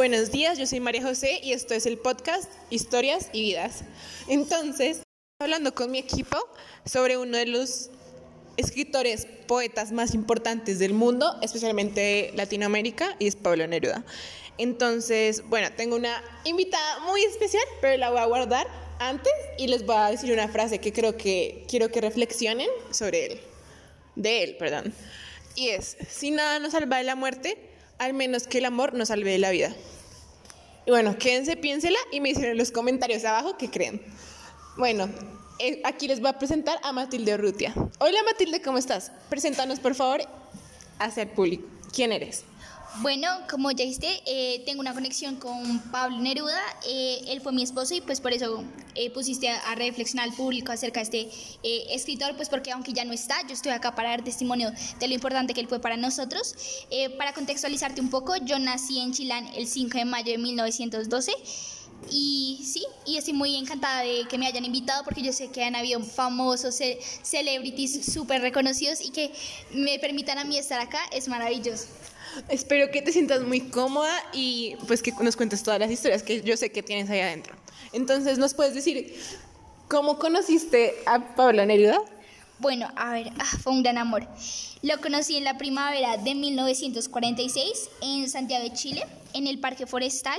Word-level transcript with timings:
Bueno, 0.00 0.16
buenos 0.16 0.32
días, 0.32 0.56
yo 0.56 0.66
soy 0.66 0.80
María 0.80 1.02
José 1.02 1.40
y 1.42 1.52
esto 1.52 1.74
es 1.74 1.84
el 1.84 1.98
podcast 1.98 2.50
Historias 2.70 3.28
y 3.34 3.42
Vidas. 3.42 3.82
Entonces, 4.28 5.02
hablando 5.38 5.74
con 5.74 5.90
mi 5.90 5.98
equipo 5.98 6.38
sobre 6.86 7.18
uno 7.18 7.36
de 7.36 7.44
los 7.44 7.90
escritores, 8.56 9.26
poetas 9.46 9.92
más 9.92 10.14
importantes 10.14 10.78
del 10.78 10.94
mundo, 10.94 11.36
especialmente 11.42 12.32
Latinoamérica, 12.34 13.14
y 13.18 13.26
es 13.26 13.36
Pablo 13.36 13.66
Neruda. 13.66 14.02
Entonces, 14.56 15.46
bueno, 15.50 15.68
tengo 15.76 15.96
una 15.96 16.24
invitada 16.44 17.00
muy 17.00 17.22
especial, 17.24 17.64
pero 17.82 17.98
la 17.98 18.08
voy 18.08 18.20
a 18.20 18.24
guardar 18.24 18.66
antes 19.00 19.34
y 19.58 19.66
les 19.66 19.84
voy 19.84 19.96
a 19.98 20.10
decir 20.10 20.32
una 20.32 20.48
frase 20.48 20.78
que 20.78 20.94
creo 20.94 21.18
que 21.18 21.66
quiero 21.68 21.90
que 21.90 22.00
reflexionen 22.00 22.70
sobre 22.90 23.26
él. 23.26 23.40
De 24.16 24.44
él, 24.44 24.56
perdón. 24.56 24.94
Y 25.56 25.68
es, 25.68 25.98
si 26.08 26.30
nada 26.30 26.58
nos 26.58 26.72
salva 26.72 26.96
de 26.96 27.04
la 27.04 27.16
muerte, 27.16 27.58
al 27.98 28.14
menos 28.14 28.46
que 28.46 28.58
el 28.58 28.64
amor 28.64 28.94
nos 28.94 29.08
salve 29.08 29.32
de 29.32 29.38
la 29.38 29.50
vida. 29.50 29.76
Y 30.86 30.90
bueno, 30.90 31.16
quédense, 31.18 31.56
piénsela 31.56 31.98
y 32.10 32.20
me 32.20 32.30
dicen 32.30 32.44
en 32.44 32.58
los 32.58 32.70
comentarios 32.70 33.24
abajo 33.24 33.56
qué 33.56 33.70
creen. 33.70 34.02
Bueno, 34.76 35.08
eh, 35.58 35.82
aquí 35.84 36.08
les 36.08 36.20
voy 36.20 36.30
a 36.30 36.38
presentar 36.38 36.78
a 36.82 36.92
Matilde 36.92 37.34
Urrutia. 37.34 37.74
Hola 37.98 38.22
Matilde, 38.24 38.62
¿cómo 38.62 38.78
estás? 38.78 39.12
Preséntanos 39.28 39.78
por 39.78 39.94
favor 39.94 40.22
hacia 40.98 41.24
el 41.24 41.28
público. 41.28 41.68
¿Quién 41.92 42.12
eres? 42.12 42.44
Bueno, 42.98 43.28
como 43.48 43.70
ya 43.70 43.84
dijiste, 43.84 44.20
eh, 44.26 44.62
tengo 44.66 44.80
una 44.80 44.92
conexión 44.92 45.36
con 45.36 45.78
Pablo 45.90 46.18
Neruda. 46.18 46.60
Eh, 46.86 47.20
él 47.28 47.40
fue 47.40 47.52
mi 47.52 47.62
esposo 47.62 47.94
y 47.94 48.00
pues 48.00 48.20
por 48.20 48.32
eso 48.32 48.64
eh, 48.94 49.10
pusiste 49.10 49.48
a, 49.48 49.74
reflexionar 49.76 50.28
al 50.28 50.34
público 50.34 50.72
acerca 50.72 51.02
de 51.02 51.04
este 51.04 51.94
escritor, 51.94 52.34
pues 52.36 52.48
porque 52.48 52.72
aunque 52.72 52.92
ya 52.92 53.04
no 53.04 53.12
está, 53.12 53.46
yo 53.46 53.54
estoy 53.54 53.72
acá 53.72 53.94
para 53.94 54.10
dar 54.10 54.24
testimonio 54.24 54.72
de 54.98 55.08
lo 55.08 55.14
importante 55.14 55.54
que 55.54 55.60
él 55.60 55.68
fue 55.68 55.80
para 55.80 55.96
nosotros. 55.96 56.54
para 57.16 57.32
contextualizarte 57.32 58.00
un 58.00 58.10
poco, 58.10 58.36
yo 58.36 58.58
nací 58.58 58.98
en 58.98 59.12
Chilán 59.12 59.46
el 59.54 59.66
5 59.66 59.96
de 59.96 60.04
mayo 60.04 60.32
de 60.32 60.38
1912. 60.38 61.32
Y 62.10 62.60
sí, 62.64 62.84
y 63.06 63.18
estoy 63.18 63.34
muy 63.34 63.56
encantada 63.56 64.02
de 64.02 64.26
que 64.28 64.38
me 64.38 64.46
hayan 64.46 64.64
invitado 64.64 65.04
porque 65.04 65.22
yo 65.22 65.32
sé 65.32 65.48
que 65.48 65.62
han 65.62 65.76
habido 65.76 66.00
famosos 66.00 66.78
celebrities 67.22 68.12
súper 68.12 68.40
reconocidos 68.40 69.00
y 69.00 69.10
que 69.10 69.30
me 69.72 69.98
permitan 69.98 70.38
a 70.38 70.44
mí 70.44 70.58
estar 70.58 70.80
acá 70.80 71.00
es 71.12 71.28
maravilloso. 71.28 71.86
Espero 72.48 72.90
que 72.90 73.02
te 73.02 73.12
sientas 73.12 73.42
muy 73.42 73.60
cómoda 73.60 74.12
y 74.32 74.76
pues 74.86 75.02
que 75.02 75.12
nos 75.20 75.36
cuentes 75.36 75.62
todas 75.62 75.80
las 75.80 75.90
historias 75.90 76.22
que 76.22 76.42
yo 76.42 76.56
sé 76.56 76.70
que 76.70 76.82
tienes 76.82 77.10
ahí 77.10 77.20
adentro. 77.20 77.54
Entonces, 77.92 78.38
¿nos 78.38 78.54
puedes 78.54 78.74
decir 78.74 79.14
cómo 79.88 80.18
conociste 80.18 80.94
a 81.06 81.34
Pablo 81.34 81.64
Neruda? 81.66 82.00
Bueno, 82.60 82.88
a 82.94 83.12
ver, 83.12 83.32
ah, 83.38 83.56
fue 83.62 83.72
un 83.72 83.82
gran 83.82 83.96
amor. 83.96 84.28
Lo 84.82 85.00
conocí 85.00 85.34
en 85.34 85.44
la 85.44 85.56
primavera 85.56 86.18
de 86.18 86.34
1946 86.34 87.88
en 88.02 88.28
Santiago 88.28 88.62
de 88.62 88.74
Chile, 88.74 89.02
en 89.32 89.46
el 89.46 89.58
Parque 89.58 89.86
Forestal. 89.86 90.38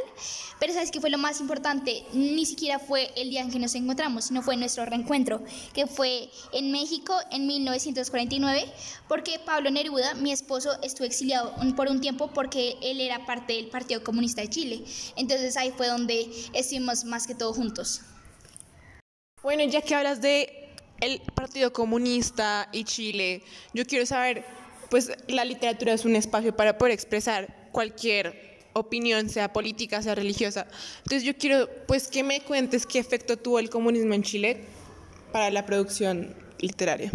Pero 0.60 0.72
¿sabes 0.72 0.92
qué 0.92 1.02
fue 1.02 1.10
lo 1.10 1.18
más 1.18 1.42
importante? 1.42 2.04
Ni 2.14 2.46
siquiera 2.46 2.78
fue 2.78 3.12
el 3.16 3.32
día 3.32 3.42
en 3.42 3.50
que 3.50 3.58
nos 3.58 3.74
encontramos, 3.74 4.26
sino 4.26 4.44
fue 4.44 4.56
nuestro 4.56 4.86
reencuentro, 4.86 5.44
que 5.74 5.88
fue 5.88 6.30
en 6.54 6.72
México 6.72 7.16
en 7.32 7.48
1949, 7.48 8.72
porque 9.08 9.40
Pablo 9.44 9.72
Neruda, 9.72 10.14
mi 10.14 10.32
esposo, 10.32 10.80
estuvo 10.84 11.08
exiliado 11.08 11.56
por 11.76 11.88
un 11.88 12.02
tiempo 12.02 12.30
porque 12.36 12.78
él 12.84 13.02
era 13.02 13.26
parte 13.26 13.54
del 13.54 13.70
Partido 13.70 14.04
Comunista 14.04 14.42
de 14.42 14.50
Chile. 14.50 14.84
Entonces 15.16 15.58
ahí 15.58 15.74
fue 15.76 15.88
donde 15.88 16.30
estuvimos 16.54 17.04
más 17.04 17.26
que 17.26 17.34
todo 17.34 17.52
juntos. 17.52 18.02
Bueno, 19.42 19.64
ya 19.64 19.82
que 19.82 19.96
hablas 19.96 20.22
de 20.22 20.61
el 21.02 21.22
Partido 21.36 21.74
Comunista 21.74 22.70
y 22.72 22.86
Chile. 22.86 23.44
Yo 23.74 23.86
quiero 23.86 24.06
saber, 24.06 24.46
pues 24.90 25.12
la 25.28 25.44
literatura 25.44 25.94
es 25.94 26.06
un 26.06 26.16
espacio 26.16 26.56
para 26.56 26.78
poder 26.78 26.94
expresar 26.94 27.70
cualquier 27.72 28.62
opinión, 28.74 29.30
sea 29.30 29.52
política, 29.52 30.02
sea 30.02 30.16
religiosa. 30.16 30.68
Entonces 31.00 31.24
yo 31.24 31.36
quiero, 31.38 31.68
pues, 31.88 32.08
que 32.08 32.24
me 32.24 32.42
cuentes 32.42 32.86
qué 32.86 33.00
efecto 33.00 33.38
tuvo 33.38 33.60
el 33.60 33.70
comunismo 33.70 34.14
en 34.14 34.24
Chile 34.24 34.66
para 35.32 35.50
la 35.50 35.66
producción 35.66 36.36
literaria. 36.60 37.12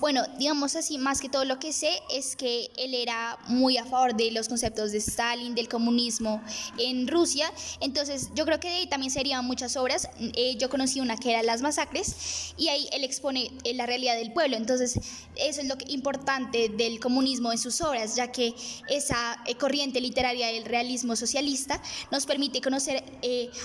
Bueno, 0.00 0.22
digamos 0.38 0.76
así, 0.76 0.96
más 0.96 1.20
que 1.20 1.28
todo 1.28 1.44
lo 1.44 1.58
que 1.58 1.74
sé 1.74 1.90
es 2.10 2.34
que 2.34 2.70
él 2.78 2.94
era 2.94 3.38
muy 3.48 3.76
a 3.76 3.84
favor 3.84 4.16
de 4.16 4.30
los 4.30 4.48
conceptos 4.48 4.92
de 4.92 4.98
Stalin, 4.98 5.54
del 5.54 5.68
comunismo 5.68 6.42
en 6.78 7.06
Rusia. 7.06 7.52
Entonces, 7.80 8.30
yo 8.34 8.46
creo 8.46 8.58
que 8.58 8.68
de 8.68 8.74
ahí 8.76 8.86
también 8.86 9.12
serían 9.12 9.44
muchas 9.44 9.76
obras. 9.76 10.08
Eh, 10.18 10.56
yo 10.56 10.70
conocí 10.70 11.00
una 11.00 11.18
que 11.18 11.32
era 11.32 11.42
Las 11.42 11.60
Masacres 11.60 12.54
y 12.56 12.68
ahí 12.68 12.88
él 12.92 13.04
expone 13.04 13.50
eh, 13.64 13.74
la 13.74 13.84
realidad 13.84 14.16
del 14.16 14.32
pueblo. 14.32 14.56
Entonces, 14.56 14.98
eso 15.36 15.60
es 15.60 15.66
lo 15.66 15.74
importante 15.88 16.70
del 16.70 16.98
comunismo 16.98 17.52
en 17.52 17.58
sus 17.58 17.82
obras, 17.82 18.16
ya 18.16 18.32
que 18.32 18.54
esa 18.88 19.36
eh, 19.44 19.56
corriente 19.56 20.00
literaria 20.00 20.46
del 20.46 20.64
realismo 20.64 21.14
socialista 21.14 21.78
nos 22.10 22.24
permite 22.24 22.62
conocer 22.62 23.04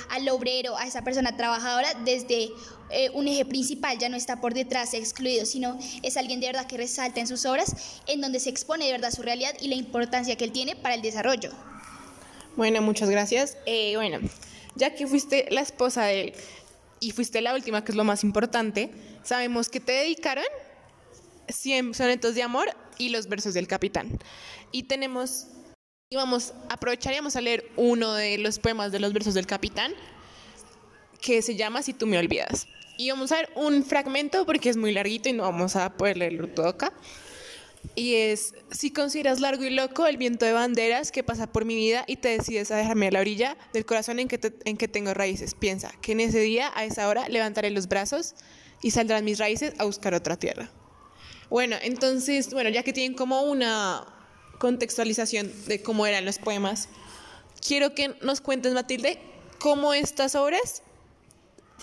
al 0.10 0.28
obrero, 0.28 0.76
a 0.76 0.86
esa 0.86 1.02
persona 1.02 1.38
trabajadora 1.38 1.94
desde 2.04 2.50
eh, 2.90 3.10
un 3.14 3.28
eje 3.28 3.46
principal, 3.46 3.98
ya 3.98 4.10
no 4.10 4.18
está 4.18 4.40
por 4.40 4.54
detrás 4.54 4.94
excluido, 4.94 5.46
sino 5.46 5.78
es 6.04 6.18
alguien 6.18 6.40
de 6.40 6.48
verdad 6.48 6.68
que 6.68 6.78
resalta 6.78 7.20
en 7.20 7.28
sus 7.28 7.46
obras, 7.46 8.02
en 8.08 8.22
donde 8.22 8.40
se 8.40 8.50
expone 8.50 8.86
de 8.86 8.92
verdad 8.92 9.12
su 9.12 9.22
realidad 9.22 9.54
y 9.60 9.68
la 9.68 9.76
importancia 9.76 10.36
que 10.36 10.46
él 10.46 10.52
tiene 10.52 10.76
para 10.76 10.96
el 10.96 11.02
desarrollo. 11.02 11.52
Bueno, 12.56 12.82
muchas 12.82 13.10
gracias. 13.10 13.58
Eh, 13.66 13.96
bueno, 13.96 14.20
ya 14.76 14.94
que 14.94 15.08
fuiste 15.08 15.48
la 15.52 15.62
esposa 15.62 16.06
de 16.06 16.22
él 16.22 16.34
y 17.00 17.12
fuiste 17.12 17.42
la 17.42 17.54
última, 17.54 17.84
que 17.84 17.92
es 17.92 17.96
lo 17.96 18.04
más 18.04 18.24
importante, 18.24 18.92
sabemos 19.24 19.70
que 19.70 19.80
te 19.80 19.92
dedicaron 19.92 20.46
100 21.50 21.94
sonetos 21.94 22.36
de 22.36 22.44
amor 22.44 22.70
y 22.98 23.10
los 23.10 23.28
versos 23.28 23.54
del 23.54 23.68
capitán. 23.68 24.18
Y 24.72 24.84
tenemos, 24.84 25.48
y 26.10 26.16
vamos, 26.16 26.54
aprovecharíamos 26.70 27.36
a 27.36 27.42
leer 27.42 27.70
uno 27.76 28.14
de 28.14 28.38
los 28.38 28.60
poemas 28.60 28.92
de 28.92 29.00
los 29.00 29.14
versos 29.14 29.34
del 29.34 29.48
capitán, 29.48 29.94
que 31.26 31.42
se 31.42 31.56
llama 31.56 31.82
Si 31.82 31.94
tú 31.94 32.06
me 32.06 32.20
olvidas. 32.20 32.68
Y 32.98 33.10
vamos 33.10 33.32
a 33.32 33.38
ver 33.38 33.50
un 33.56 33.84
fragmento 33.84 34.46
porque 34.46 34.70
es 34.70 34.78
muy 34.78 34.94
larguito 34.94 35.28
y 35.28 35.34
no 35.34 35.42
vamos 35.42 35.76
a 35.76 35.98
poder 35.98 36.18
leerlo 36.18 36.48
todo 36.48 36.68
acá. 36.68 36.94
Y 37.96 38.14
es, 38.14 38.54
si 38.70 38.92
consideras 38.92 39.40
largo 39.40 39.64
y 39.64 39.72
loco 39.72 40.06
el 40.06 40.18
viento 40.18 40.46
de 40.46 40.54
banderas 40.54 41.12
que 41.12 41.24
pasa 41.24 41.52
por 41.52 41.66
mi 41.66 41.76
vida 41.76 42.04
y 42.06 42.18
te 42.18 42.30
decides 42.30 42.70
a 42.70 42.76
dejarme 42.76 43.08
a 43.08 43.12
la 43.12 43.22
orilla 43.22 43.58
del 43.74 43.88
corazón 43.88 44.20
en 44.20 44.28
que, 44.28 44.40
en 44.66 44.78
que 44.78 44.88
tengo 44.88 45.16
raíces, 45.16 45.56
piensa 45.56 45.92
que 46.00 46.12
en 46.12 46.20
ese 46.20 46.40
día, 46.40 46.72
a 46.76 46.86
esa 46.86 47.08
hora, 47.10 47.28
levantaré 47.28 47.72
los 47.72 47.88
brazos 47.88 48.36
y 48.84 48.92
saldrán 48.92 49.26
mis 49.26 49.40
raíces 49.40 49.74
a 49.80 49.86
buscar 49.86 50.14
otra 50.14 50.38
tierra. 50.38 50.70
Bueno, 51.50 51.76
entonces, 51.82 52.54
bueno, 52.54 52.70
ya 52.70 52.84
que 52.84 52.94
tienen 52.94 53.18
como 53.18 53.42
una 53.42 54.06
contextualización 54.60 55.52
de 55.66 55.82
cómo 55.82 56.06
eran 56.06 56.24
los 56.24 56.38
poemas, 56.38 56.88
quiero 57.68 57.96
que 57.96 58.16
nos 58.22 58.42
cuentes, 58.42 58.74
Matilde, 58.74 59.20
cómo 59.58 59.96
estas 59.96 60.36
obras 60.36 60.84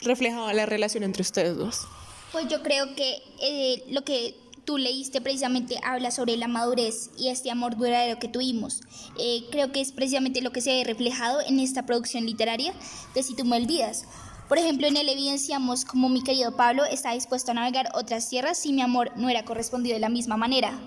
reflejaba 0.01 0.53
la 0.53 0.67
relación 0.67 1.05
entre 1.05 1.23
ustedes 1.23 1.57
dos? 1.57 1.87
Pues 2.33 2.49
yo 2.49 2.63
creo 2.63 2.95
que 2.95 3.23
eh, 3.41 3.85
lo 3.91 4.05
que 4.05 4.35
tú 4.65 4.79
leíste 4.79 5.21
precisamente 5.21 5.79
habla 5.85 6.11
sobre 6.11 6.37
la 6.37 6.49
madurez 6.49 7.11
y 7.19 7.29
este 7.29 7.51
amor 7.51 7.77
duradero 7.77 8.19
que 8.19 8.29
tuvimos. 8.29 8.81
Eh, 9.19 9.45
creo 9.51 9.73
que 9.73 9.81
es 9.81 9.93
precisamente 9.93 10.41
lo 10.41 10.53
que 10.53 10.61
se 10.61 10.81
ha 10.81 10.85
reflejado 10.85 11.41
en 11.41 11.59
esta 11.61 11.85
producción 11.85 12.25
literaria 12.25 12.73
de 13.15 13.23
Si 13.23 13.35
tú 13.35 13.45
me 13.45 13.57
olvidas. 13.57 14.07
Por 14.49 14.59
ejemplo, 14.59 14.87
en 14.87 14.97
él 14.97 15.09
evidenciamos 15.09 15.85
como 15.85 16.09
mi 16.09 16.23
querido 16.23 16.57
Pablo 16.57 16.85
está 16.85 17.13
dispuesto 17.13 17.53
a 17.53 17.55
navegar 17.55 17.89
otras 17.95 18.29
tierras 18.29 18.59
si 18.59 18.73
mi 18.73 18.83
amor 18.83 19.11
no 19.17 19.29
era 19.29 19.45
correspondido 19.45 19.95
de 19.95 20.01
la 20.01 20.09
misma 20.09 20.37
manera. 20.37 20.79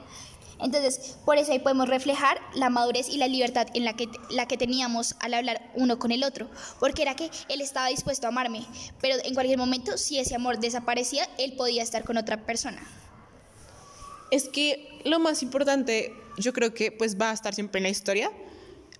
Entonces, 0.61 1.17
por 1.25 1.37
eso 1.37 1.51
ahí 1.51 1.59
podemos 1.59 1.89
reflejar 1.89 2.39
la 2.53 2.69
madurez 2.69 3.09
y 3.09 3.17
la 3.17 3.27
libertad 3.27 3.67
en 3.73 3.83
la 3.83 3.95
que, 3.95 4.07
la 4.29 4.47
que 4.47 4.57
teníamos 4.57 5.15
al 5.19 5.33
hablar 5.33 5.69
uno 5.75 5.99
con 5.99 6.11
el 6.11 6.23
otro, 6.23 6.49
porque 6.79 7.01
era 7.01 7.15
que 7.15 7.29
él 7.49 7.61
estaba 7.61 7.89
dispuesto 7.89 8.27
a 8.27 8.29
amarme, 8.29 8.65
pero 9.01 9.15
en 9.23 9.33
cualquier 9.33 9.57
momento, 9.57 9.97
si 9.97 10.17
ese 10.17 10.35
amor 10.35 10.59
desaparecía, 10.59 11.27
él 11.37 11.53
podía 11.57 11.83
estar 11.83 12.03
con 12.03 12.17
otra 12.17 12.45
persona. 12.45 12.81
Es 14.31 14.47
que 14.47 15.01
lo 15.03 15.19
más 15.19 15.43
importante, 15.43 16.13
yo 16.37 16.53
creo 16.53 16.73
que 16.73 16.91
pues 16.91 17.19
va 17.19 17.31
a 17.31 17.33
estar 17.33 17.53
siempre 17.53 17.79
en 17.79 17.83
la 17.83 17.89
historia, 17.89 18.31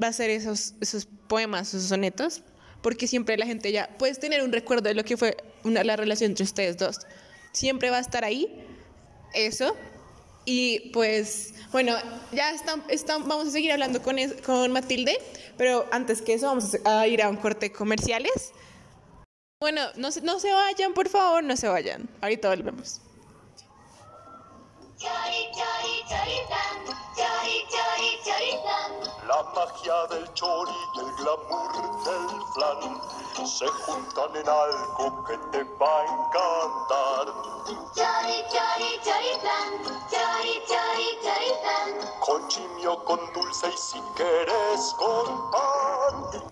va 0.01 0.07
a 0.07 0.13
ser 0.13 0.29
esos, 0.29 0.73
esos 0.81 1.07
poemas, 1.27 1.69
esos 1.69 1.89
sonetos, 1.89 2.43
porque 2.81 3.07
siempre 3.07 3.37
la 3.37 3.45
gente 3.45 3.71
ya, 3.71 3.89
puedes 3.97 4.19
tener 4.19 4.43
un 4.43 4.51
recuerdo 4.51 4.89
de 4.89 4.93
lo 4.93 5.03
que 5.03 5.17
fue 5.17 5.37
una, 5.63 5.83
la 5.83 5.95
relación 5.95 6.31
entre 6.31 6.43
ustedes 6.43 6.77
dos, 6.77 6.99
siempre 7.53 7.89
va 7.89 7.97
a 7.97 8.01
estar 8.01 8.25
ahí 8.25 8.61
eso 9.33 9.75
y 10.45 10.91
pues, 10.91 11.53
bueno, 11.71 11.93
ya 12.31 12.51
están, 12.51 13.27
vamos 13.27 13.47
a 13.47 13.51
seguir 13.51 13.71
hablando 13.71 14.01
con, 14.01 14.15
con 14.45 14.71
Matilde, 14.71 15.17
pero 15.57 15.87
antes 15.91 16.21
que 16.21 16.33
eso 16.33 16.47
vamos 16.47 16.77
a 16.85 17.07
ir 17.07 17.21
a 17.21 17.29
un 17.29 17.37
corte 17.37 17.71
comerciales. 17.71 18.51
Bueno, 19.59 19.81
no, 19.95 20.09
no 20.23 20.39
se 20.39 20.51
vayan, 20.51 20.93
por 20.93 21.09
favor, 21.09 21.43
no 21.43 21.57
se 21.57 21.67
vayan. 21.67 22.07
Ahorita 22.21 22.49
volvemos. 22.49 23.01
La 29.35 29.43
magia 29.53 30.07
del 30.11 30.33
chori 30.33 30.71
y 30.93 30.99
el 30.99 31.13
glamour 31.15 31.73
del 32.05 32.41
flan 32.53 33.01
se 33.45 33.67
juntan 33.67 34.33
en 34.33 34.47
algo 34.47 35.25
que 35.25 35.37
te 35.51 35.61
va 35.77 35.99
a 35.99 36.05
encantar. 36.05 37.25
Chori, 37.93 38.39
chori, 38.47 38.91
chori 39.03 39.33
flan, 39.41 39.71
chori, 40.09 40.53
chori, 40.69 41.09
chori 41.21 41.51
flan. 41.61 42.11
Con 42.21 42.47
chimio 42.47 43.03
con 43.03 43.19
dulce 43.33 43.67
y 43.67 43.77
si 43.77 43.99
quieres 44.15 44.95
con 44.97 45.51
pan. 45.51 46.49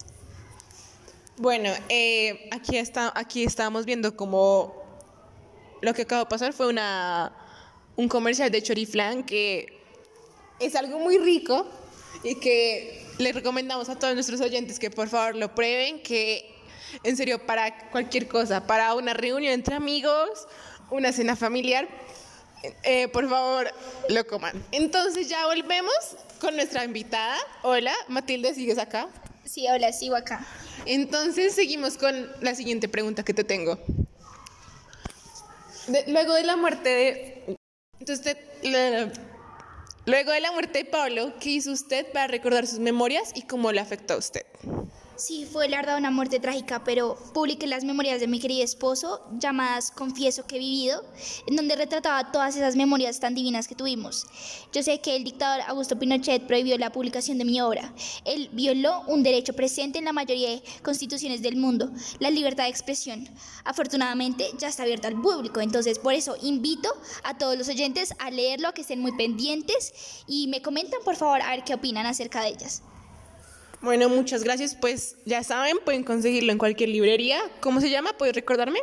Bueno, 1.38 1.70
eh, 1.88 2.50
aquí, 2.52 2.78
está, 2.78 3.14
aquí 3.16 3.46
estábamos 3.46 3.86
viendo 3.86 4.18
como 4.18 4.76
lo 5.80 5.94
que 5.94 6.02
acaba 6.02 6.24
de 6.24 6.30
pasar 6.30 6.52
fue 6.52 6.68
una, 6.68 7.32
un 7.96 8.10
comercial 8.10 8.52
de 8.52 8.62
Choriflan 8.62 9.24
que 9.24 9.82
es 10.60 10.76
algo 10.76 11.00
muy 11.00 11.18
rico 11.18 11.66
y 12.24 12.36
que 12.36 13.06
les 13.18 13.36
recomendamos 13.36 13.90
a 13.90 13.98
todos 14.00 14.14
nuestros 14.14 14.42
oyentes 14.42 14.80
que 14.80 14.90
por 14.90 15.10
favor 15.10 15.36
lo 15.36 15.54
prueben, 15.54 16.02
que 16.02 16.50
en 17.04 17.18
serio 17.18 17.46
para 17.46 17.90
cualquier 17.90 18.28
cosa, 18.28 18.66
para 18.68 18.94
una 18.94 19.14
reunión 19.14 19.54
entre 19.54 19.76
amigos, 19.76 20.48
una 20.92 21.12
cena 21.12 21.36
familiar, 21.36 21.88
eh, 22.84 23.08
por 23.10 23.28
favor 23.30 23.70
lo 24.10 24.26
coman. 24.28 24.64
Entonces 24.72 25.28
ya 25.28 25.46
volvemos 25.48 25.94
con 26.40 26.56
nuestra 26.56 26.86
invitada. 26.86 27.38
Hola, 27.64 27.94
Matilde, 28.08 28.54
¿sigues 28.54 28.78
acá? 28.78 29.08
Sí, 29.44 29.68
hola, 29.68 29.92
sigo 29.92 30.16
acá. 30.16 30.46
Entonces 30.86 31.54
seguimos 31.54 31.98
con 31.98 32.32
la 32.42 32.56
siguiente 32.56 32.88
pregunta 32.88 33.24
que 33.24 33.34
te 33.34 33.44
tengo. 33.44 33.78
De- 35.88 36.06
luego 36.08 36.34
de 36.34 36.44
la 36.44 36.56
muerte 36.56 36.90
de... 36.90 37.58
Entonces, 38.00 38.24
te- 38.62 38.70
la- 38.70 39.12
luego 40.06 40.32
de 40.32 40.40
la 40.40 40.52
muerte 40.52 40.80
de 40.80 40.86
Pablo, 40.86 41.34
¿qué 41.40 41.52
hizo 41.52 41.72
usted 41.72 42.12
para 42.12 42.28
recordar 42.28 42.68
sus 42.68 42.80
memorias 42.80 43.32
y 43.36 43.44
cómo 43.44 43.72
le 43.72 43.80
afectó 43.80 44.16
a 44.16 44.18
usted? 44.18 44.46
Sí, 45.16 45.46
fue 45.46 45.70
la 45.70 45.78
verdad 45.78 46.00
una 46.00 46.10
muerte 46.10 46.40
trágica, 46.40 46.84
pero 46.84 47.16
publiqué 47.36 47.68
las 47.68 47.84
memorias 47.84 48.20
de 48.20 48.28
mi 48.28 48.40
querido 48.40 48.64
esposo, 48.64 49.22
llamadas 49.38 49.92
Confieso 49.92 50.48
que 50.48 50.56
he 50.56 50.60
vivido, 50.60 51.04
en 51.46 51.56
donde 51.56 51.76
retrataba 51.76 52.32
todas 52.32 52.56
esas 52.56 52.76
memorias 52.76 53.20
tan 53.20 53.36
divinas 53.36 53.68
que 53.68 53.76
tuvimos. 53.76 54.26
Yo 54.74 54.82
sé 54.82 55.02
que 55.02 55.16
el 55.16 55.24
dictador 55.24 55.62
Augusto 55.68 56.00
Pinochet 56.00 56.48
prohibió 56.48 56.80
la 56.80 56.92
publicación 56.92 57.38
de 57.38 57.46
mi 57.46 57.62
obra. 57.62 57.94
Él 58.26 58.50
violó 58.54 59.04
un 59.08 59.22
derecho 59.22 59.54
presente 59.54 60.00
en 60.00 60.06
la 60.06 60.14
mayoría 60.14 60.50
de 60.50 60.64
constituciones 60.82 61.44
del 61.44 61.58
mundo, 61.58 61.92
la 62.18 62.32
libertad 62.32 62.64
de 62.64 62.72
expresión. 62.72 63.30
Afortunadamente 63.66 64.50
ya 64.58 64.68
está 64.68 64.82
abierta 64.82 65.10
al 65.10 65.22
público, 65.22 65.62
entonces 65.62 66.00
por 66.00 66.14
eso 66.16 66.38
invito 66.42 66.90
a 67.24 67.38
todos 67.38 67.56
los 67.56 67.70
oyentes 67.70 68.16
a 68.18 68.32
leerlo, 68.32 68.70
a 68.70 68.74
que 68.74 68.82
estén 68.82 69.00
muy 69.00 69.12
pendientes 69.12 70.24
y 70.26 70.48
me 70.48 70.64
comentan 70.64 71.02
por 71.06 71.16
favor 71.16 71.44
a 71.44 71.52
ver 71.52 71.64
qué 71.64 71.76
opinan 71.76 72.08
acerca 72.08 72.42
de 72.42 72.50
ellas. 72.50 72.82
Bueno, 73.84 74.08
muchas 74.08 74.46
gracias. 74.46 74.76
Pues 74.76 75.18
ya 75.26 75.44
saben, 75.44 75.78
pueden 75.84 76.04
conseguirlo 76.06 76.54
en 76.54 76.58
cualquier 76.58 76.88
librería. 76.88 77.38
¿Cómo 77.60 77.82
se 77.82 77.90
llama? 77.90 78.14
¿Puedes 78.18 78.34
recordarme? 78.34 78.80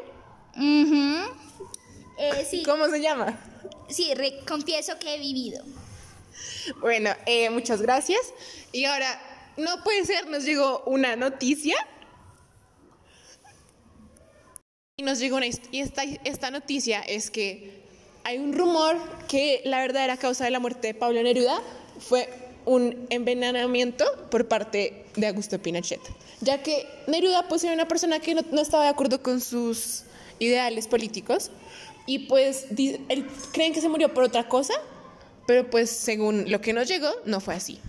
Eh, 2.18 2.46
sí, 2.48 2.62
¿Cómo 2.64 2.86
se 2.88 3.00
llama? 3.00 3.40
sí, 3.88 4.12
confieso 4.46 4.98
que 4.98 5.14
he 5.14 5.18
vivido. 5.18 5.64
Bueno, 6.82 7.10
eh, 7.24 7.48
muchas 7.48 7.80
gracias. 7.80 8.20
Y 8.72 8.84
ahora, 8.84 9.18
no 9.56 9.82
puede 9.82 10.04
ser, 10.04 10.28
nos 10.28 10.44
llegó 10.44 10.82
una 10.84 11.16
noticia. 11.16 11.76
Y 14.98 15.02
nos 15.02 15.18
llegó 15.18 15.38
una 15.38 15.46
y 15.46 15.80
esta, 15.80 16.02
esta 16.24 16.50
noticia 16.50 17.00
es 17.00 17.30
que 17.30 17.86
hay 18.22 18.36
un 18.36 18.52
rumor 18.52 18.98
que 19.28 19.62
la 19.64 19.78
verdadera 19.80 20.18
causa 20.18 20.44
de 20.44 20.50
la 20.50 20.60
muerte 20.60 20.88
de 20.88 20.94
Pablo 20.94 21.22
Neruda 21.22 21.62
fue 21.98 22.49
un 22.70 23.06
envenenamiento 23.10 24.04
por 24.30 24.46
parte 24.46 25.04
de 25.16 25.26
Augusto 25.26 25.58
Pinochet, 25.60 26.00
ya 26.40 26.62
que 26.62 26.86
Neruda 27.08 27.48
pues 27.48 27.64
era 27.64 27.72
una 27.74 27.88
persona 27.88 28.20
que 28.20 28.32
no, 28.34 28.60
estaba 28.60 28.84
de 28.84 28.90
acuerdo 28.90 29.20
con 29.22 29.40
sus 29.40 30.04
ideales 30.38 30.86
políticos 30.86 31.50
y 32.06 32.20
pues 32.20 32.66
él- 33.08 33.26
creen 33.52 33.72
que 33.72 33.80
se 33.80 33.88
murió 33.88 34.14
por 34.14 34.22
otra 34.22 34.48
cosa, 34.48 34.74
pero 35.48 35.68
pues 35.68 35.90
según 35.90 36.48
lo 36.48 36.60
que 36.60 36.72
nos 36.72 36.86
llegó 36.86 37.10
no 37.26 37.40
fue 37.40 37.54
así. 37.56 37.80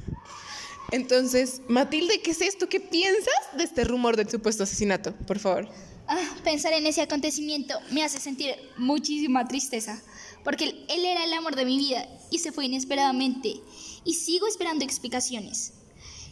Entonces, 0.92 1.62
Matilde, 1.68 2.20
¿qué 2.22 2.32
es 2.32 2.42
esto? 2.42 2.68
¿Qué 2.68 2.80
piensas 2.80 3.34
de 3.56 3.64
este 3.64 3.84
rumor 3.84 4.18
del 4.18 4.30
supuesto 4.30 4.64
asesinato? 4.64 5.14
Por 5.28 5.38
favor. 5.38 5.70
Ah, 6.08 6.18
pensar 6.44 6.74
en 6.74 6.88
ese 6.88 7.02
acontecimiento 7.02 7.76
me 7.92 8.04
hace 8.04 8.20
sentir 8.20 8.56
muchísima 8.78 9.48
tristeza, 9.48 10.02
porque 10.44 10.66
él 10.90 11.06
era 11.06 11.24
el 11.24 11.34
amor 11.34 11.56
de 11.56 11.66
mi 11.66 11.78
vida 11.78 12.06
y 12.32 12.40
se 12.40 12.52
fue 12.52 12.66
inesperadamente 12.66 13.54
y 14.06 14.14
sigo 14.16 14.48
esperando 14.48 14.84
explicaciones. 14.84 15.74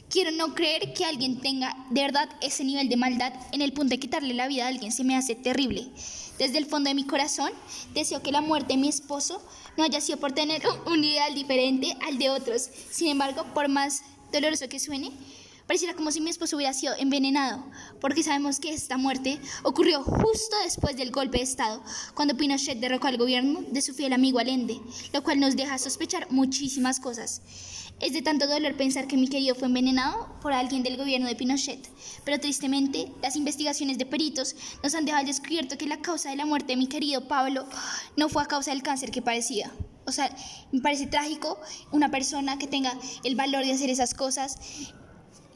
Quiero 0.09 0.31
no 0.31 0.55
creer 0.55 0.93
que 0.93 1.05
alguien 1.05 1.39
tenga 1.39 1.85
de 1.91 2.01
verdad 2.01 2.29
ese 2.41 2.63
nivel 2.63 2.89
de 2.89 2.97
maldad 2.97 3.33
en 3.51 3.61
el 3.61 3.73
punto 3.73 3.91
de 3.91 3.99
quitarle 3.99 4.33
la 4.33 4.47
vida 4.47 4.65
a 4.65 4.69
alguien, 4.69 4.91
se 4.91 5.03
me 5.03 5.15
hace 5.15 5.35
terrible. 5.35 5.87
Desde 6.39 6.57
el 6.57 6.65
fondo 6.65 6.89
de 6.89 6.95
mi 6.95 7.03
corazón 7.05 7.51
deseo 7.93 8.23
que 8.23 8.31
la 8.31 8.41
muerte 8.41 8.73
de 8.73 8.79
mi 8.79 8.87
esposo 8.87 9.41
no 9.77 9.83
haya 9.83 10.01
sido 10.01 10.19
por 10.19 10.31
tener 10.31 10.63
un 10.87 11.03
ideal 11.03 11.35
diferente 11.35 11.95
al 12.01 12.17
de 12.17 12.29
otros. 12.29 12.69
Sin 12.89 13.09
embargo, 13.09 13.45
por 13.53 13.67
más 13.67 14.01
doloroso 14.31 14.67
que 14.67 14.79
suene, 14.79 15.11
Pareciera 15.69 15.93
como 15.93 16.09
si 16.09 16.19
mi 16.19 16.31
esposo 16.31 16.55
hubiera 16.55 16.73
sido 16.73 16.95
envenenado, 16.97 17.63
porque 18.01 18.23
sabemos 18.23 18.59
que 18.59 18.73
esta 18.73 18.97
muerte 18.97 19.39
ocurrió 19.61 20.01
justo 20.01 20.55
después 20.63 20.97
del 20.97 21.11
golpe 21.11 21.37
de 21.37 21.43
Estado, 21.43 21.83
cuando 22.15 22.35
Pinochet 22.35 22.79
derrocó 22.79 23.05
al 23.05 23.17
gobierno 23.17 23.61
de 23.69 23.83
su 23.83 23.93
fiel 23.93 24.13
amigo 24.13 24.39
Allende, 24.39 24.81
lo 25.13 25.21
cual 25.21 25.39
nos 25.39 25.55
deja 25.55 25.77
sospechar 25.77 26.25
muchísimas 26.31 26.99
cosas. 26.99 27.43
Es 27.99 28.13
de 28.13 28.23
tanto 28.23 28.47
dolor 28.47 28.77
pensar 28.77 29.05
que 29.05 29.15
mi 29.15 29.27
querido 29.27 29.53
fue 29.53 29.67
envenenado 29.67 30.39
por 30.41 30.53
alguien 30.53 30.81
del 30.81 30.97
gobierno 30.97 31.27
de 31.27 31.35
Pinochet, 31.35 31.87
pero 32.25 32.39
tristemente 32.39 33.11
las 33.21 33.35
investigaciones 33.35 33.99
de 33.99 34.07
peritos 34.07 34.55
nos 34.81 34.95
han 34.95 35.05
dejado 35.05 35.27
descubierto 35.27 35.77
que 35.77 35.85
la 35.85 36.01
causa 36.01 36.31
de 36.31 36.35
la 36.35 36.47
muerte 36.47 36.73
de 36.73 36.77
mi 36.77 36.87
querido 36.87 37.27
Pablo 37.27 37.67
no 38.17 38.27
fue 38.27 38.41
a 38.41 38.47
causa 38.47 38.71
del 38.71 38.81
cáncer 38.81 39.11
que 39.11 39.21
parecía. 39.21 39.71
O 40.07 40.11
sea, 40.11 40.35
me 40.71 40.81
parece 40.81 41.05
trágico 41.05 41.59
una 41.91 42.09
persona 42.09 42.57
que 42.57 42.65
tenga 42.65 42.97
el 43.23 43.35
valor 43.35 43.63
de 43.63 43.73
hacer 43.73 43.91
esas 43.91 44.15
cosas 44.15 44.57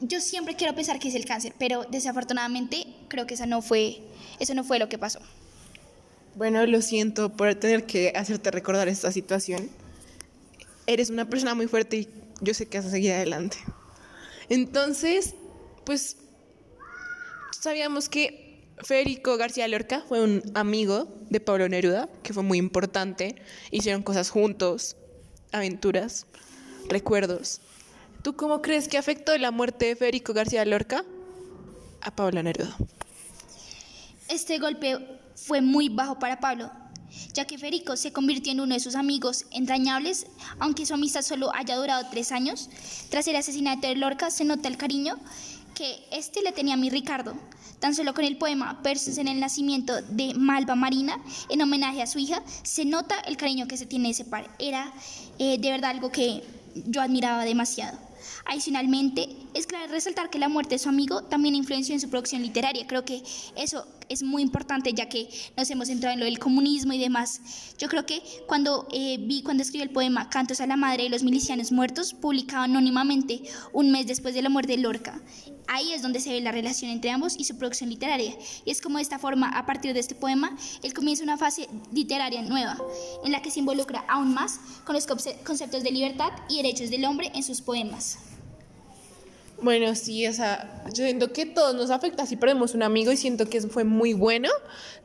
yo 0.00 0.20
siempre 0.20 0.56
quiero 0.56 0.74
pensar 0.74 0.98
que 0.98 1.08
es 1.08 1.14
el 1.14 1.24
cáncer, 1.24 1.54
pero 1.58 1.84
desafortunadamente 1.84 2.86
creo 3.08 3.26
que 3.26 3.34
esa 3.34 3.46
no 3.46 3.62
fue, 3.62 4.00
eso 4.40 4.54
no 4.54 4.64
fue 4.64 4.78
lo 4.78 4.88
que 4.88 4.98
pasó. 4.98 5.20
Bueno, 6.34 6.66
lo 6.66 6.82
siento 6.82 7.30
por 7.30 7.54
tener 7.54 7.86
que 7.86 8.12
hacerte 8.16 8.50
recordar 8.50 8.88
esta 8.88 9.12
situación. 9.12 9.70
Eres 10.86 11.10
una 11.10 11.28
persona 11.28 11.54
muy 11.54 11.68
fuerte 11.68 11.96
y 11.96 12.08
yo 12.40 12.54
sé 12.54 12.66
que 12.66 12.78
vas 12.78 12.86
a 12.86 12.90
seguir 12.90 13.12
adelante. 13.12 13.56
Entonces, 14.48 15.34
pues 15.84 16.16
sabíamos 17.60 18.08
que 18.08 18.44
Federico 18.82 19.36
García 19.36 19.68
Lorca 19.68 20.04
fue 20.08 20.22
un 20.22 20.42
amigo 20.54 21.08
de 21.30 21.40
Pablo 21.40 21.68
Neruda, 21.68 22.08
que 22.22 22.32
fue 22.32 22.42
muy 22.42 22.58
importante. 22.58 23.36
Hicieron 23.70 24.02
cosas 24.02 24.30
juntos, 24.30 24.96
aventuras, 25.52 26.26
recuerdos. 26.88 27.60
¿Tú 28.24 28.34
cómo 28.36 28.62
crees 28.62 28.88
que 28.88 28.96
afectó 28.96 29.36
la 29.36 29.50
muerte 29.50 29.84
de 29.84 29.96
Federico 29.96 30.32
García 30.32 30.64
Lorca 30.64 31.04
a 32.00 32.10
Pablo 32.10 32.42
Neruda? 32.42 32.74
Este 34.30 34.58
golpe 34.58 34.98
fue 35.34 35.60
muy 35.60 35.90
bajo 35.90 36.18
para 36.18 36.40
Pablo, 36.40 36.70
ya 37.34 37.44
que 37.44 37.58
Federico 37.58 37.98
se 37.98 38.14
convirtió 38.14 38.50
en 38.50 38.60
uno 38.60 38.72
de 38.72 38.80
sus 38.80 38.94
amigos 38.94 39.44
entrañables, 39.50 40.26
aunque 40.58 40.86
su 40.86 40.94
amistad 40.94 41.20
solo 41.20 41.54
haya 41.54 41.76
durado 41.76 42.08
tres 42.10 42.32
años. 42.32 42.70
Tras 43.10 43.28
el 43.28 43.36
asesinato 43.36 43.88
de 43.88 43.96
Lorca 43.96 44.30
se 44.30 44.46
nota 44.46 44.68
el 44.68 44.78
cariño 44.78 45.18
que 45.74 46.06
este 46.10 46.40
le 46.40 46.52
tenía 46.52 46.74
a 46.74 46.78
mi 46.78 46.88
Ricardo. 46.88 47.34
Tan 47.78 47.94
solo 47.94 48.14
con 48.14 48.24
el 48.24 48.38
poema 48.38 48.80
Versos 48.82 49.18
en 49.18 49.28
el 49.28 49.38
nacimiento 49.38 50.00
de 50.00 50.32
Malva 50.32 50.76
Marina, 50.76 51.22
en 51.50 51.60
homenaje 51.60 52.00
a 52.00 52.06
su 52.06 52.18
hija, 52.18 52.42
se 52.62 52.86
nota 52.86 53.16
el 53.26 53.36
cariño 53.36 53.68
que 53.68 53.76
se 53.76 53.84
tiene 53.84 54.08
ese 54.08 54.24
par. 54.24 54.48
Era 54.58 54.90
eh, 55.38 55.58
de 55.58 55.70
verdad 55.70 55.90
algo 55.90 56.10
que 56.10 56.42
yo 56.74 57.02
admiraba 57.02 57.44
demasiado. 57.44 57.98
Adicionalmente, 58.46 59.28
es 59.54 59.66
clave 59.66 59.86
resaltar 59.86 60.28
que 60.28 60.38
la 60.38 60.48
muerte 60.48 60.74
de 60.74 60.78
su 60.78 60.88
amigo 60.88 61.22
también 61.24 61.54
influenció 61.54 61.94
en 61.94 62.00
su 62.00 62.10
producción 62.10 62.42
literaria. 62.42 62.86
Creo 62.86 63.04
que 63.04 63.22
eso 63.56 63.86
es 64.10 64.22
muy 64.22 64.42
importante 64.42 64.92
ya 64.92 65.08
que 65.08 65.28
nos 65.56 65.70
hemos 65.70 65.88
centrado 65.88 66.12
en 66.12 66.20
lo 66.20 66.26
del 66.26 66.38
comunismo 66.38 66.92
y 66.92 66.98
demás. 66.98 67.40
Yo 67.78 67.88
creo 67.88 68.04
que 68.04 68.22
cuando 68.46 68.86
eh, 68.92 69.16
vi, 69.18 69.42
cuando 69.42 69.62
escribió 69.62 69.84
el 69.84 69.90
poema 69.90 70.28
Cantos 70.28 70.60
a 70.60 70.66
la 70.66 70.76
Madre 70.76 71.04
de 71.04 71.08
los 71.08 71.22
Milicianos 71.22 71.72
Muertos, 71.72 72.12
publicado 72.12 72.64
anónimamente 72.64 73.42
un 73.72 73.90
mes 73.90 74.06
después 74.06 74.34
de 74.34 74.42
la 74.42 74.50
muerte 74.50 74.72
de 74.72 74.82
Lorca, 74.82 75.22
ahí 75.66 75.92
es 75.92 76.02
donde 76.02 76.20
se 76.20 76.30
ve 76.30 76.40
la 76.42 76.52
relación 76.52 76.90
entre 76.90 77.10
ambos 77.10 77.36
y 77.38 77.44
su 77.44 77.56
producción 77.56 77.88
literaria. 77.88 78.36
Y 78.66 78.70
es 78.70 78.82
como 78.82 78.98
de 78.98 79.02
esta 79.02 79.18
forma, 79.18 79.48
a 79.48 79.64
partir 79.64 79.94
de 79.94 80.00
este 80.00 80.14
poema, 80.14 80.54
él 80.82 80.92
comienza 80.92 81.24
una 81.24 81.38
fase 81.38 81.66
literaria 81.92 82.42
nueva, 82.42 82.76
en 83.24 83.32
la 83.32 83.40
que 83.40 83.50
se 83.50 83.60
involucra 83.60 84.04
aún 84.06 84.34
más 84.34 84.60
con 84.84 84.94
los 84.94 85.08
conce- 85.08 85.42
conceptos 85.44 85.82
de 85.82 85.92
libertad 85.92 86.30
y 86.50 86.58
derechos 86.58 86.90
del 86.90 87.06
hombre 87.06 87.32
en 87.34 87.42
sus 87.42 87.62
poemas. 87.62 88.18
Bueno, 89.62 89.94
sí, 89.94 90.24
esa, 90.24 90.84
yo 90.88 91.04
siento 91.04 91.32
que 91.32 91.46
todos 91.46 91.74
nos 91.74 91.90
afecta 91.90 92.26
si 92.26 92.36
perdemos 92.36 92.74
un 92.74 92.82
amigo 92.82 93.12
y 93.12 93.16
siento 93.16 93.48
que 93.48 93.60
fue 93.62 93.84
muy 93.84 94.12
bueno 94.12 94.50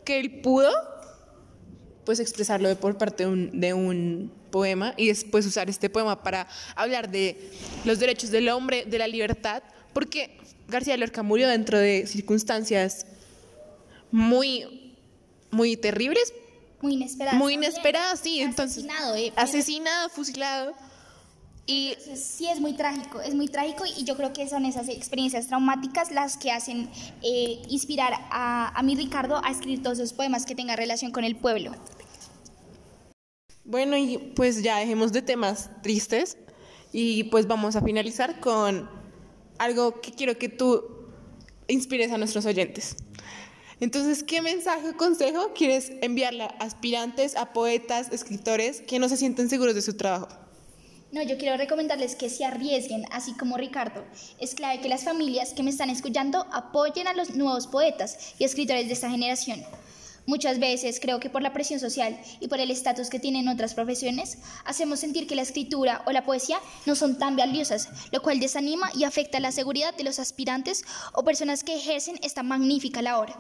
que 0.04 0.20
él 0.20 0.42
pudo 0.42 0.70
pues 2.04 2.20
expresarlo 2.20 2.76
por 2.80 2.98
parte 2.98 3.24
de 3.24 3.30
un, 3.30 3.60
de 3.60 3.74
un 3.74 4.32
poema 4.50 4.94
y 4.98 5.08
después 5.08 5.46
usar 5.46 5.70
este 5.70 5.90
poema 5.90 6.24
para 6.24 6.48
hablar 6.76 7.12
de 7.12 7.52
los 7.86 8.00
derechos 8.00 8.32
del 8.32 8.50
hombre, 8.50 8.86
de 8.86 8.98
la 8.98 9.08
libertad, 9.08 9.62
porque 9.94 10.38
García 10.68 10.98
Lorca 10.98 11.22
murió 11.24 11.48
dentro 11.48 11.78
de 11.78 12.08
circunstancias 12.08 13.06
muy, 14.12 14.96
muy 15.52 15.78
terribles, 15.78 16.34
Muy 16.82 16.94
inesperado. 16.94 17.38
muy 17.38 17.54
inesperadas, 17.54 18.20
sí, 18.20 18.42
entonces 18.42 18.84
Asesinado, 18.84 19.16
eh, 19.16 19.32
asesinado, 19.36 20.10
fusilado. 20.10 20.74
Y 21.72 21.96
sí 22.16 22.48
es 22.48 22.60
muy 22.60 22.74
trágico, 22.74 23.22
es 23.22 23.36
muy 23.36 23.48
trágico 23.48 23.84
y 23.86 24.04
yo 24.04 24.18
creo 24.18 24.34
que 24.34 24.50
son 24.50 24.66
esas 24.66 24.90
experiencias 24.90 25.46
traumáticas 25.46 26.10
las 26.10 26.36
que 26.36 26.50
hacen 26.50 26.90
eh, 27.22 27.62
inspirar 27.70 28.12
a, 28.32 28.70
a 28.70 28.82
mi 28.82 28.96
Ricardo 28.96 29.40
a 29.46 29.52
escribir 29.52 29.84
todos 29.84 30.00
esos 30.00 30.14
poemas 30.14 30.48
que 30.48 30.56
tengan 30.56 30.78
relación 30.78 31.12
con 31.12 31.24
el 31.24 31.36
pueblo. 31.36 31.72
bueno, 33.66 33.96
y 33.98 34.18
pues 34.36 34.64
ya 34.64 34.78
dejemos 34.78 35.12
de 35.12 35.22
temas 35.22 35.70
tristes 35.84 36.40
y 36.92 37.26
pues 37.26 37.46
vamos 37.46 37.76
a 37.76 37.84
finalizar 37.84 38.40
con 38.40 38.90
algo 39.60 40.02
que 40.02 40.12
quiero 40.12 40.40
que 40.40 40.50
tú 40.50 40.84
inspires 41.68 42.12
a 42.12 42.18
nuestros 42.18 42.48
oyentes. 42.48 42.96
Entonces, 43.80 44.24
¿qué 44.24 44.42
mensaje 44.42 44.90
o 44.90 44.98
consejo 44.98 45.54
quieres 45.54 45.92
enviarle 46.02 46.46
a 46.46 46.48
aspirantes, 46.62 47.36
a 47.36 47.54
poetas, 47.54 48.12
escritores 48.12 48.82
que 48.82 48.98
no 48.98 49.08
se 49.08 49.18
sienten 49.18 49.50
seguros 49.50 49.76
de 49.76 49.84
su 49.84 49.96
trabajo? 49.96 50.49
No, 51.12 51.24
yo 51.24 51.40
quiero 51.40 51.58
recomendarles 51.58 52.16
que 52.16 52.30
se 52.30 52.46
arriesguen, 52.46 53.04
así 53.12 53.34
como 53.34 53.58
Ricardo. 53.58 54.06
Es 54.40 54.54
clave 54.54 54.80
que 54.80 54.90
las 54.90 55.04
familias 55.04 55.54
que 55.54 55.64
me 55.64 55.72
están 55.72 55.90
escuchando 55.90 56.46
apoyen 56.52 57.08
a 57.08 57.14
los 57.14 57.32
nuevos 57.32 57.66
poetas 57.66 58.36
y 58.38 58.44
escritores 58.44 58.86
de 58.86 58.94
esta 58.94 59.10
generación. 59.10 59.66
Muchas 60.30 60.60
veces 60.60 61.00
creo 61.00 61.20
que 61.20 61.32
por 61.32 61.42
la 61.42 61.54
presión 61.54 61.80
social 61.80 62.22
y 62.40 62.48
por 62.50 62.60
el 62.60 62.70
estatus 62.70 63.10
que 63.10 63.20
tienen 63.20 63.48
otras 63.48 63.74
profesiones, 63.74 64.38
hacemos 64.64 65.00
sentir 65.00 65.26
que 65.26 65.34
la 65.34 65.42
escritura 65.42 66.04
o 66.06 66.12
la 66.12 66.24
poesía 66.24 66.60
no 66.86 66.94
son 66.94 67.18
tan 67.18 67.36
valiosas, 67.36 67.90
lo 68.12 68.22
cual 68.22 68.40
desanima 68.40 68.92
y 68.94 69.06
afecta 69.06 69.40
la 69.40 69.52
seguridad 69.52 69.96
de 69.96 70.04
los 70.04 70.20
aspirantes 70.20 70.86
o 71.14 71.24
personas 71.24 71.64
que 71.64 71.76
ejercen 71.76 72.20
esta 72.22 72.44
magnífica 72.44 73.02
labor. 73.02 73.34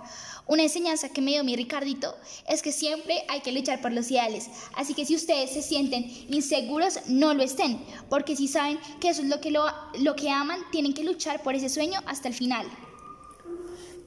Una 0.48 0.63
enseñanza 0.63 1.10
que 1.10 1.22
me 1.22 1.29
dio 1.29 1.43
mi 1.43 1.55
Ricardito 1.55 2.15
es 2.48 2.63
que 2.63 2.72
siempre 2.72 3.24
hay 3.27 3.41
que 3.41 3.51
luchar 3.51 3.81
por 3.81 3.91
los 3.91 4.10
ideales, 4.10 4.50
así 4.75 4.96
que 4.96 5.05
si 5.05 5.15
ustedes 5.15 5.51
se 5.51 5.62
sienten 5.62 6.10
inseguros, 6.27 7.01
no 7.05 7.36
lo 7.36 7.43
estén, 7.43 7.79
porque 8.10 8.36
si 8.36 8.48
saben 8.48 8.79
que 9.00 9.10
eso 9.10 9.22
es 9.22 9.27
lo 9.27 9.39
que, 9.41 9.51
lo, 9.51 9.63
lo 10.00 10.15
que 10.15 10.31
aman, 10.31 10.60
tienen 10.72 10.96
que 10.96 11.03
luchar 11.03 11.43
por 11.43 11.53
ese 11.53 11.69
sueño 11.69 12.01
hasta 12.08 12.29
el 12.29 12.34
final. 12.34 12.65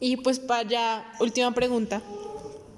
Y 0.00 0.16
pues 0.16 0.40
para 0.40 0.68
ya, 0.68 1.14
última 1.20 1.52
pregunta. 1.52 2.02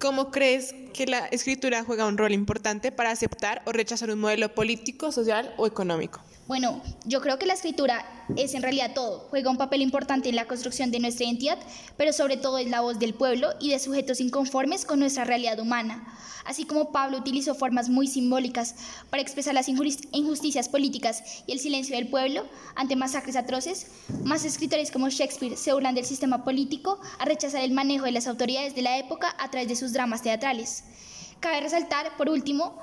¿Cómo 0.04 0.30
crees 0.30 0.75
que 0.92 1.06
la 1.06 1.28
escritura 1.28 1.82
juega 1.82 2.04
un 2.04 2.18
rol 2.18 2.32
importante 2.32 2.92
para 2.92 3.11
aceptar 3.11 3.62
o 3.64 3.73
rechazar 3.73 4.11
un 4.11 4.20
modelo 4.20 4.54
político, 4.54 5.11
social 5.11 5.54
o 5.56 5.66
económico? 5.66 6.20
Bueno, 6.46 6.82
yo 7.06 7.22
creo 7.22 7.38
que 7.38 7.46
la 7.46 7.54
escritura 7.54 8.04
es 8.36 8.52
en 8.52 8.60
realidad 8.60 8.92
todo, 8.94 9.28
juega 9.30 9.50
un 9.50 9.56
papel 9.56 9.80
importante 9.80 10.28
en 10.28 10.36
la 10.36 10.44
construcción 10.46 10.90
de 10.90 11.00
nuestra 11.00 11.24
identidad, 11.24 11.58
pero 11.96 12.12
sobre 12.12 12.36
todo 12.36 12.58
es 12.58 12.68
la 12.68 12.82
voz 12.82 12.98
del 12.98 13.14
pueblo 13.14 13.54
y 13.60 13.70
de 13.70 13.78
sujetos 13.78 14.20
inconformes 14.20 14.84
con 14.84 15.00
nuestra 15.00 15.24
realidad 15.24 15.58
humana. 15.58 16.06
Así 16.44 16.66
como 16.66 16.92
Pablo 16.92 17.16
utilizó 17.16 17.54
formas 17.54 17.88
muy 17.88 18.06
simbólicas 18.06 18.74
para 19.08 19.22
expresar 19.22 19.54
las 19.54 19.70
injus- 19.70 20.06
injusticias 20.12 20.68
políticas 20.68 21.42
y 21.46 21.52
el 21.52 21.60
silencio 21.60 21.96
del 21.96 22.08
pueblo 22.08 22.44
ante 22.76 22.94
masacres 22.94 23.36
atroces, 23.36 23.86
más 24.24 24.44
escritores 24.44 24.90
como 24.90 25.08
Shakespeare 25.08 25.56
se 25.56 25.72
burlan 25.72 25.94
del 25.94 26.04
sistema 26.04 26.44
político 26.44 27.00
a 27.18 27.24
rechazar 27.24 27.62
el 27.62 27.72
manejo 27.72 28.04
de 28.04 28.12
las 28.12 28.26
autoridades 28.26 28.74
de 28.74 28.82
la 28.82 28.98
época 28.98 29.34
a 29.38 29.50
través 29.50 29.68
de 29.68 29.76
sus 29.76 29.94
dramas 29.94 30.20
teatrales. 30.20 30.84
Cabe 31.40 31.60
resaltar, 31.62 32.14
por 32.18 32.28
último, 32.28 32.78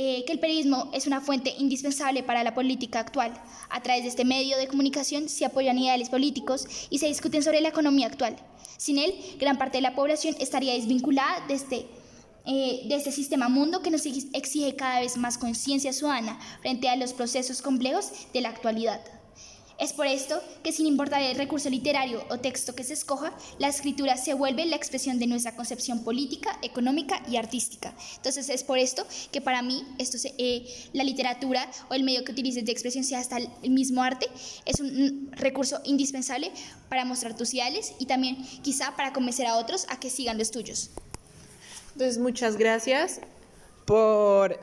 eh, 0.00 0.22
que 0.24 0.32
el 0.32 0.38
periodismo 0.38 0.90
es 0.92 1.08
una 1.08 1.20
fuente 1.20 1.50
indispensable 1.58 2.22
para 2.22 2.44
la 2.44 2.54
política 2.54 3.00
actual. 3.00 3.32
A 3.68 3.82
través 3.82 4.04
de 4.04 4.10
este 4.10 4.24
medio 4.24 4.56
de 4.56 4.68
comunicación 4.68 5.28
se 5.28 5.44
apoyan 5.44 5.76
ideales 5.76 6.08
políticos 6.08 6.66
y 6.88 6.98
se 6.98 7.08
discuten 7.08 7.42
sobre 7.42 7.60
la 7.60 7.70
economía 7.70 8.06
actual. 8.06 8.36
Sin 8.76 8.98
él, 8.98 9.12
gran 9.40 9.58
parte 9.58 9.78
de 9.78 9.82
la 9.82 9.96
población 9.96 10.36
estaría 10.38 10.74
desvinculada 10.74 11.44
de 11.48 11.54
este, 11.54 11.78
eh, 12.46 12.82
de 12.88 12.94
este 12.94 13.10
sistema 13.10 13.48
mundo 13.48 13.82
que 13.82 13.90
nos 13.90 14.06
ex- 14.06 14.28
exige 14.32 14.76
cada 14.76 15.00
vez 15.00 15.16
más 15.16 15.36
conciencia 15.36 15.92
ciudadana 15.92 16.38
frente 16.62 16.88
a 16.88 16.94
los 16.94 17.12
procesos 17.12 17.60
complejos 17.60 18.04
de 18.32 18.40
la 18.40 18.50
actualidad. 18.50 19.00
Es 19.78 19.92
por 19.92 20.08
esto 20.08 20.42
que 20.64 20.72
sin 20.72 20.86
importar 20.86 21.22
el 21.22 21.36
recurso 21.36 21.70
literario 21.70 22.24
o 22.30 22.38
texto 22.38 22.74
que 22.74 22.82
se 22.82 22.94
escoja, 22.94 23.32
la 23.60 23.68
escritura 23.68 24.16
se 24.16 24.34
vuelve 24.34 24.66
la 24.66 24.74
expresión 24.74 25.20
de 25.20 25.28
nuestra 25.28 25.54
concepción 25.54 26.02
política, 26.02 26.58
económica 26.62 27.22
y 27.30 27.36
artística. 27.36 27.94
Entonces 28.16 28.48
es 28.48 28.64
por 28.64 28.76
esto 28.78 29.06
que 29.30 29.40
para 29.40 29.62
mí 29.62 29.86
esto 29.98 30.18
se- 30.18 30.34
eh, 30.36 30.66
la 30.92 31.04
literatura 31.04 31.70
o 31.90 31.94
el 31.94 32.02
medio 32.02 32.24
que 32.24 32.32
utilices 32.32 32.64
de 32.64 32.72
expresión, 32.72 33.04
sea 33.04 33.20
hasta 33.20 33.36
el 33.38 33.70
mismo 33.70 34.02
arte, 34.02 34.26
es 34.64 34.80
un 34.80 35.30
recurso 35.32 35.80
indispensable 35.84 36.50
para 36.88 37.04
mostrar 37.04 37.36
tus 37.36 37.54
ideales 37.54 37.92
y 38.00 38.06
también 38.06 38.36
quizá 38.62 38.96
para 38.96 39.12
convencer 39.12 39.46
a 39.46 39.56
otros 39.56 39.86
a 39.90 40.00
que 40.00 40.10
sigan 40.10 40.38
los 40.38 40.50
tuyos. 40.50 40.90
Entonces, 41.92 42.18
muchas 42.18 42.56
gracias 42.56 43.20
por 43.86 44.58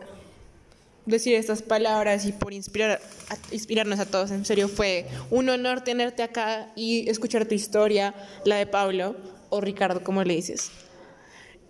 decir 1.06 1.36
estas 1.36 1.62
palabras 1.62 2.26
y 2.26 2.32
por 2.32 2.54
inspirarnos 2.54 4.00
a 4.00 4.06
todos. 4.06 4.32
En 4.32 4.46
serio, 4.46 4.68
fue 4.68 5.06
un 5.30 5.50
honor 5.50 5.82
tenerte 5.82 6.24
acá 6.24 6.72
y 6.76 7.10
escuchar 7.10 7.46
tu 7.46 7.56
historia, 7.56 8.14
la 8.44 8.58
de 8.58 8.66
Pablo 8.66 9.16
o 9.50 9.62
Ricardo, 9.62 10.04
como 10.04 10.24
le 10.24 10.36
dices. 10.36 10.72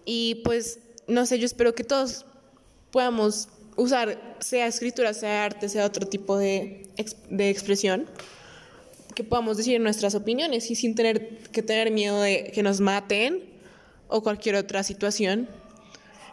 Y 0.05 0.35
pues, 0.43 0.79
no 1.07 1.25
sé, 1.25 1.39
yo 1.39 1.45
espero 1.45 1.75
que 1.75 1.83
todos 1.83 2.25
podamos 2.91 3.49
usar, 3.75 4.37
sea 4.39 4.67
escritura, 4.67 5.13
sea 5.13 5.45
arte, 5.45 5.67
sea 5.69 5.85
otro 5.85 6.07
tipo 6.07 6.37
de, 6.37 6.87
de 7.29 7.49
expresión, 7.49 8.05
que 9.15 9.23
podamos 9.23 9.57
decir 9.57 9.79
nuestras 9.81 10.15
opiniones 10.15 10.69
y 10.71 10.75
sin 10.75 10.95
tener 10.95 11.37
que 11.51 11.61
tener 11.61 11.91
miedo 11.91 12.21
de 12.21 12.51
que 12.53 12.63
nos 12.63 12.81
maten 12.81 13.43
o 14.07 14.21
cualquier 14.21 14.55
otra 14.55 14.83
situación. 14.83 15.49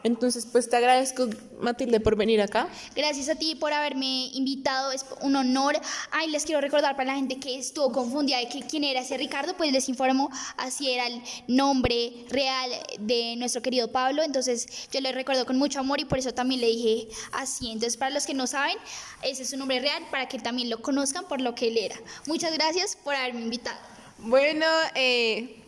Entonces, 0.05 0.47
pues 0.51 0.69
te 0.69 0.77
agradezco, 0.77 1.29
Matilde, 1.61 2.01
por 2.01 2.17
venir 2.17 2.41
acá. 2.41 2.69
Gracias 2.95 3.29
a 3.29 3.37
ti 3.37 3.55
por 3.55 3.73
haberme 3.73 4.27
invitado, 4.33 4.93
es 4.93 5.05
un 5.21 5.37
honor. 5.37 5.81
Ay, 6.11 6.31
les 6.31 6.45
quiero 6.45 6.61
recordar 6.61 6.97
para 6.97 7.13
la 7.13 7.15
gente 7.15 7.39
que 7.39 7.57
estuvo 7.59 7.93
confundida 7.93 8.39
de 8.39 8.49
que 8.49 8.63
quién 8.63 8.85
era 8.85 9.01
ese 9.01 9.17
Ricardo, 9.17 9.57
pues 9.57 9.73
les 9.73 9.89
informo, 9.89 10.31
así 10.57 10.91
era 10.91 11.07
el 11.07 11.23
nombre 11.47 12.25
real 12.29 12.71
de 12.99 13.37
nuestro 13.37 13.63
querido 13.63 13.93
Pablo, 13.93 14.23
entonces 14.23 14.89
yo 14.91 15.01
le 15.01 15.13
recuerdo 15.13 15.47
con 15.47 15.57
mucho 15.57 15.81
amor 15.81 16.01
y 16.01 16.05
por 16.05 16.19
eso 16.19 16.33
también 16.33 16.61
le 16.61 16.69
dije 16.69 17.09
así. 17.33 17.71
Entonces, 17.71 17.97
para 17.97 18.11
los 18.11 18.27
que 18.27 18.35
no 18.35 18.47
saben, 18.47 18.77
ese 19.23 19.43
es 19.43 19.51
su 19.51 19.57
nombre 19.57 19.81
real, 19.81 20.03
para 20.11 20.29
que 20.29 20.39
también 20.39 20.69
lo 20.69 20.83
conozcan 20.83 21.27
por 21.29 21.41
lo 21.41 21.55
que 21.55 21.69
él 21.69 21.79
era. 21.79 21.97
Muchas 22.27 22.53
gracias 22.53 22.97
por 22.97 23.15
haberme 23.15 23.43
invitado. 23.43 23.79
Bueno, 24.19 24.67
eh, 24.95 25.62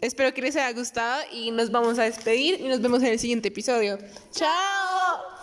espero 0.00 0.32
que 0.34 0.42
les 0.42 0.56
haya 0.56 0.72
gustado 0.72 1.22
y 1.32 1.50
nos 1.50 1.70
vamos 1.70 1.98
a 1.98 2.04
despedir 2.04 2.60
y 2.60 2.68
nos 2.68 2.80
vemos 2.80 3.02
en 3.02 3.08
el 3.08 3.18
siguiente 3.18 3.48
episodio. 3.48 3.98
¡Chao! 4.32 5.35